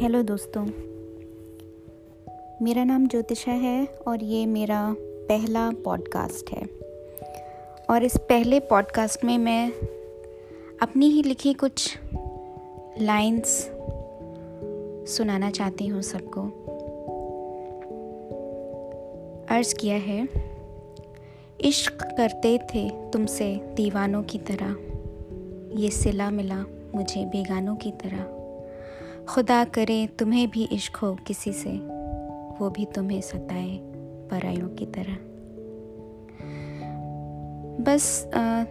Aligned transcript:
Hello 0.00 0.22
दोस्तों। 0.22 0.66
मेरा 2.62 2.84
नाम 2.84 3.08
ज्योतिषा 3.08 3.52
है 3.52 3.86
और 3.86 4.24
ये 4.24 4.46
मेरा 4.46 4.96
पहला 5.00 5.70
पॉडकास्ट 5.70 6.50
है। 6.50 6.62
और 7.90 8.04
इस 8.04 8.16
पहले 8.16 8.60
पॉडकास्ट 8.60 9.24
में 9.24 9.38
मैं 9.38 9.72
अपनी 10.82 11.08
ही 11.08 11.22
लिखी 11.22 11.52
कुछ 11.52 11.98
लाइंस 13.00 13.70
सुनाना 15.16 15.50
चाहती 15.50 15.86
हूँ 15.86 16.02
सबको। 16.02 16.42
अर्ज़ 19.50 19.74
किया 19.74 19.96
है, 19.96 20.28
इश्क 21.60 21.98
करते 22.02 22.58
थे 22.58 23.10
तुमसे 23.10 23.74
दीवानों 23.76 24.22
की 24.22 24.38
तरह। 24.38 24.76
ये 25.80 25.90
सिला 25.90 26.30
मिला 26.30 26.64
मुझे 26.94 27.24
बेगानों 27.24 27.76
की 27.76 27.90
तरह। 27.90 28.39
खुदा 29.28 29.64
करे, 29.64 30.06
तुम्हें 30.06 30.50
भी 30.50 30.64
इश्क 30.64 30.96
हो 30.96 31.14
किसी 31.14 31.52
से। 31.52 31.70
वो 32.60 32.70
भी 32.70 32.84
तुम्हें 32.84 33.20
सताए 33.20 33.80
परायों 34.30 34.68
की 34.68 34.86
तरह। 34.86 35.16
बस 37.84 38.30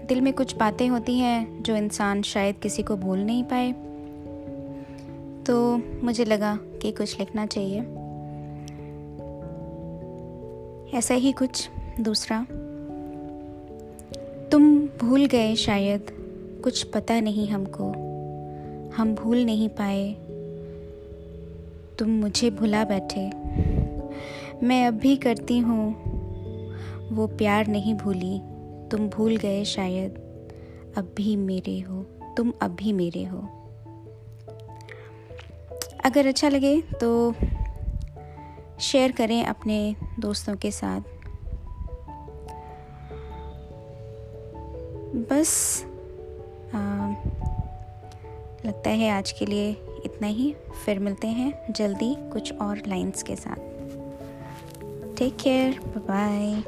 दिल 0.09 0.22
में 0.22 0.34
कुछ 0.34 0.55
बातें 0.55 0.89
होती 0.89 1.20
हैं 1.20 1.63
जो 1.63 1.75
इंसान 1.75 2.22
शायद 2.22 2.55
किसी 2.55 2.84
को 2.84 2.95
भूल 2.95 3.20
नहीं 3.20 3.44
पाए। 3.44 3.72
तो 5.44 5.81
मुझे 6.05 6.25
लगा 6.25 6.59
कि 6.61 6.91
कुछ 6.91 7.20
लिखना 7.20 7.45
चाहिए। 7.45 7.80
ऐसा 10.97 11.13
ही 11.13 11.31
कुछ 11.31 11.70
दूसरा। 12.00 12.45
तुम 14.52 14.80
भूल 14.80 15.25
गए 15.25 15.55
शायद, 15.55 16.05
कुछ 16.63 16.84
पता 16.84 17.19
नहीं 17.19 17.47
हमको। 17.47 17.89
हम 18.95 19.16
भूल 19.16 19.45
नहीं 19.45 19.69
पाए 19.69 20.16
तुम 22.00 22.09
मुझे 22.09 22.50
भुला 22.50 22.83
बैठे। 22.83 23.31
मैं 24.66 24.88
अब 24.88 24.94
भी 24.94 25.16
करती 25.16 25.59
हूँ। 25.59 25.95
वो 27.16 27.28
प्यार 27.28 27.67
नहीं 27.67 27.94
भूली। 27.94 28.39
तुम 28.89 29.09
भूल 29.09 29.38
गए 29.38 29.64
शायद। 29.64 30.11
अब 30.97 31.14
भी 31.17 31.36
मेरे 31.36 31.80
हो। 31.80 32.03
तुम 32.38 32.53
अब 32.61 32.72
भी 32.72 32.94
मेरे 32.94 33.23
हो। 33.23 33.38
अगर 36.06 36.28
अच्छा 36.28 36.50
लगे 36.50 36.81
तो 36.81 37.33
शेयर 38.80 39.11
करें 39.11 39.45
अपने 39.45 39.95
दोस्तों 40.19 40.56
के 40.56 40.72
साथ। 40.72 41.02
बस 45.16 45.84
आ, 46.75 47.09
लगता 48.66 48.89
है 48.89 49.09
आज 49.09 49.31
के 49.31 49.45
लिए 49.45 49.89
इतना 50.20 50.28
ही। 50.28 50.56
फिर 50.86 51.00
मिलते 51.00 51.28
हैं 51.28 51.73
जल्दी 51.73 52.16
कुछ 52.30 52.53
और 52.53 52.81
लाइंस 52.88 53.23
के 53.23 53.36
साथ। 53.36 53.56
Take 55.17 55.36
care 55.36 55.80
bye 55.98 56.62